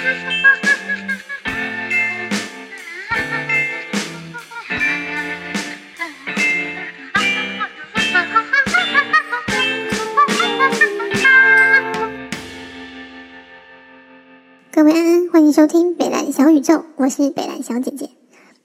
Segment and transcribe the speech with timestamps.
[0.00, 0.06] 各
[14.84, 18.08] 位安安，欢迎收听北蓝小宇宙，我是北蓝小姐姐。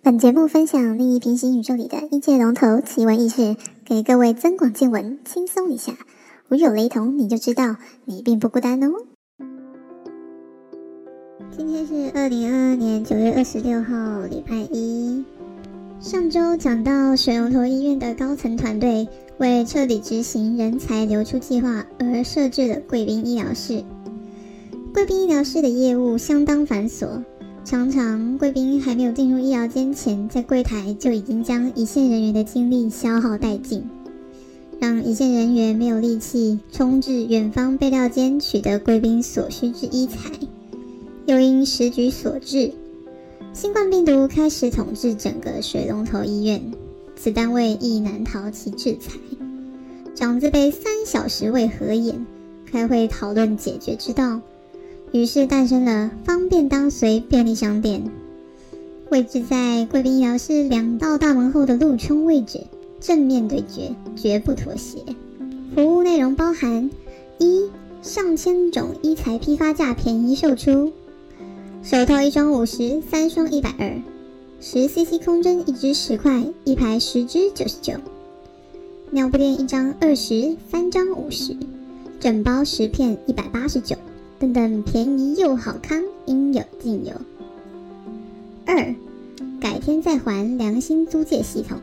[0.00, 3.54] 本节目分享另一平行宇宙里的一界龙头奇闻异事，
[3.84, 5.92] 给各位增广见闻，轻松一下。
[6.48, 7.76] 如有雷同，你就知道
[8.06, 9.17] 你并不孤单哦。
[11.56, 15.24] 今天是二零二二年九月二十六号，礼拜一。
[16.00, 19.06] 上周讲到水龙头医院的高层团队
[19.38, 23.84] 为彻底执行人才流出计划而设置了贵宾医疗室。
[24.92, 27.22] 贵宾医疗室的业务相当繁琐，
[27.64, 33.84] 常常贵宾还没有进入医疗间前，在柜台就已经将一线人员的精力消耗殆尽，
[34.80, 40.32] 让一线人员没有力气冲至远方备料间取得贵宾所需之医材。
[41.28, 42.72] 又因时局所致，
[43.52, 46.72] 新冠病毒开始统治整个水龙头医院，
[47.16, 49.18] 此单位亦难逃其制裁。
[50.14, 52.24] 长子被三小时未合眼，
[52.64, 54.40] 开会讨论解决之道。
[55.12, 58.10] 于是诞生了方便当随便利商店，
[59.10, 62.62] 位置在贵宾医疗室两道大门后的路冲位置，
[63.00, 65.00] 正面对决，绝不妥协。
[65.74, 66.88] 服务内容包含：
[67.36, 67.68] 一、
[68.00, 70.90] 上千种医材批发价便宜售出，
[71.90, 74.02] 手套一双五十，三双一百二；
[74.60, 77.94] 十 CC 空针一支十块，一排十支九十九；
[79.10, 81.56] 尿布垫一张二十，三张五十；
[82.20, 83.96] 整包十片一百八十九。
[84.38, 87.14] 等等，便宜又好康，应有尽有。
[88.66, 88.94] 二，
[89.58, 91.78] 改天再还良心租借系统。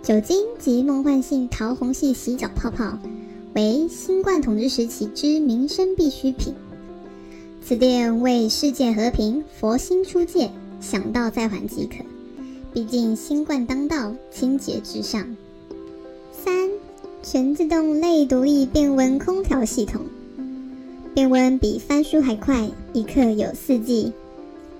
[0.00, 2.96] 酒精及梦幻性桃红系洗脚泡泡
[3.56, 6.54] 为新冠统治时期之民生必需品。
[7.68, 12.04] 此店为世界和平佛心出借，想到再还即可。
[12.72, 15.34] 毕竟新冠当道，清洁至上。
[16.30, 16.70] 三，
[17.24, 20.02] 全自动类独立变温空调系统。
[21.12, 24.12] 变温比翻书还快，一刻有四季。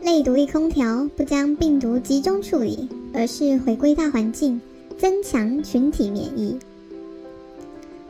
[0.01, 4.61] 类独立空调不将病毒集中处理，而是回归大环境，
[4.97, 6.57] 增强群体免疫。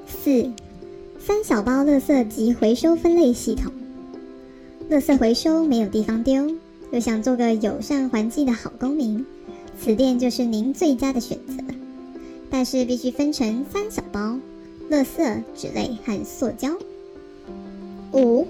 [0.06, 0.52] 四
[1.18, 3.72] 三小包垃圾及回收分类系统。
[4.88, 6.54] 垃圾回收没有地方丢，
[6.92, 9.26] 又想做个友善环境的好公民，
[9.80, 11.54] 此店就是您最佳的选择。
[12.48, 14.38] 但是必须分成三小包：
[14.88, 16.70] 垃圾、纸类和塑胶。
[18.12, 18.46] 五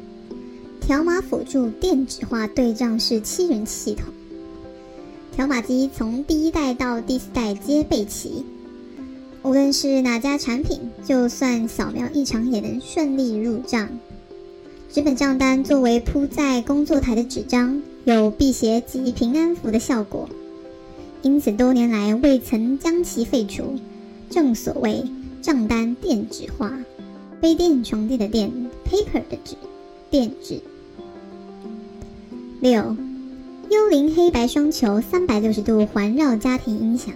[0.78, 4.12] 条码辅助电子化对账式七人系统，
[5.34, 8.44] 条码机从第一代到第四代皆备齐，
[9.42, 13.88] 无论是哪家产品，就算扫描异常也能顺利入账。
[14.88, 20.28] 纸本账单作为铺在工作台的纸张，有辟邪及平安符的效果，
[21.22, 23.74] 因此多年来未曾将其废除。
[24.30, 25.04] 正所谓
[25.42, 26.72] 账单电子化。
[27.38, 28.50] 杯垫、床垫的垫
[28.86, 29.54] ，paper 的纸，
[30.10, 30.60] 垫纸。
[32.60, 32.96] 六，
[33.68, 37.12] 幽灵黑白双球三百六十度环绕家庭音响，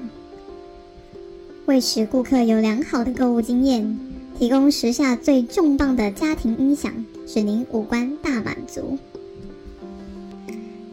[1.65, 3.99] 为使顾客有良好的购物经验，
[4.39, 6.93] 提供时下最重磅的家庭音响，
[7.33, 8.99] 使您五官大满足。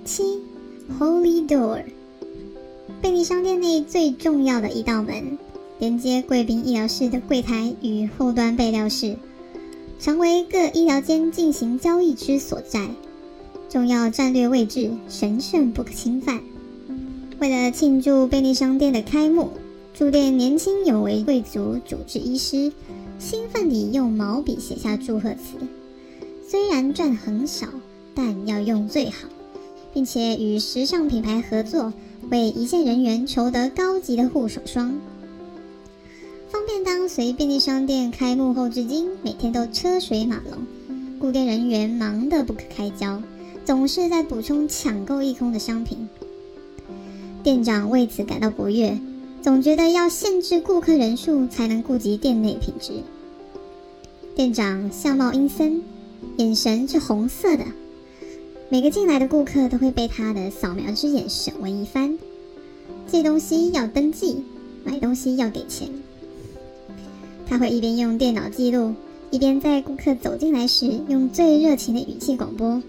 [0.05, 0.39] 七
[0.99, 1.85] ，Holy Door，
[3.01, 5.39] 便利商店内最重要的一道门。
[5.79, 9.15] 连接贵宾医疗室的柜台与后端备料室，
[9.99, 12.87] 常为各医疗间进行交易之所在。
[13.67, 16.39] 重要战略位置，神圣不可侵犯。
[17.39, 19.49] 为了庆祝便利商店的开幕，
[19.95, 22.71] 驻店年轻有为贵族主治医师
[23.17, 25.57] 兴奋地用毛笔写下祝贺词。
[26.49, 27.67] 虽然赚很少，
[28.15, 29.27] 但要用最好，
[29.93, 31.91] 并且与时尚品牌合作，
[32.31, 34.97] 为一线人员筹得高级的护手霜。
[36.49, 40.65] 方便当随便利商店开幕后至今，每天都车水马龙，
[41.19, 43.21] 顾店人员忙得不可开交，
[43.65, 46.07] 总是在补充抢购一空的商品。
[47.43, 48.97] 店长为此感到不悦，
[49.41, 52.93] 总觉得要限制顾客人数才能顾及店内品质。
[54.33, 55.81] 店长相貌阴森，
[56.37, 57.65] 眼神是红色的，
[58.69, 62.17] 每个进来的顾客都会被他的扫描之眼审问一番。
[63.07, 64.43] 借东西要登记，
[64.83, 65.89] 买东西要给钱。
[67.47, 68.93] 他会一边用电脑记录，
[69.31, 72.81] 一边在顾客走进来时，用最热情的语气广播：“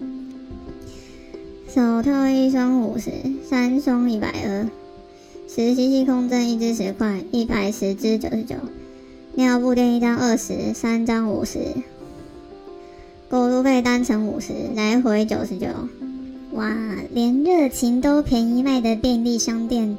[1.73, 3.11] 手套一双五十，
[3.49, 4.67] 三双一百二；
[5.47, 8.55] 十 CC 空针一支十块，一排十支九十九；
[9.35, 11.59] 尿布垫一张二十，三张五十。
[13.29, 15.67] 过路费单程五十，来回九十九。
[16.53, 16.75] 哇，
[17.13, 19.95] 连热情都便宜卖的便利商店，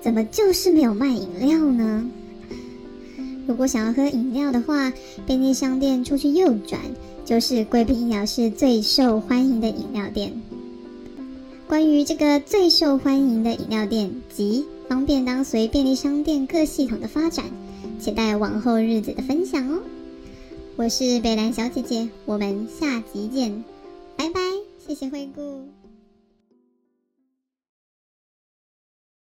[0.00, 2.08] 怎么就是没有卖饮料呢？
[3.48, 4.92] 如果想要喝饮料的话，
[5.26, 6.80] 便利商店出去右转
[7.24, 10.32] 就是贵宾饮料室最受欢迎的饮料店。
[11.66, 17.44] 关于这个最受欢迎的饮料店及方便当随便利商店各系统的发展，
[17.98, 19.80] 期待往后日子的分享哦。
[20.78, 23.64] 我是北兰小姐姐，我们下集见，
[24.14, 24.40] 拜拜，
[24.78, 25.75] 谢谢惠顾。